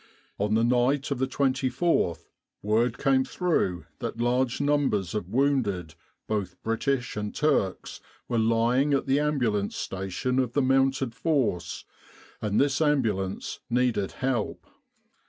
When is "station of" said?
9.75-10.53